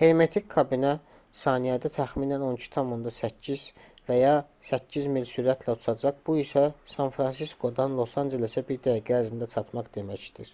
hermetik 0.00 0.48
kabinə 0.54 0.88
saniyədə 1.42 1.90
təxminən 1.94 2.42
12,8 2.42 3.38
km 3.46 3.86
və 4.10 4.16
ya 4.18 4.34
8 4.80 4.98
mil 5.14 5.24
sürətlə 5.30 5.74
uçacaq 5.80 6.18
bu 6.30 6.34
isə 6.42 6.64
san-fransiskodan 6.96 7.96
los-ancelesə 8.02 8.64
bir 8.72 8.82
dəqiqə 8.88 9.18
ərzində 9.24 9.48
çatmaq 9.54 9.88
deməkdir 9.98 10.52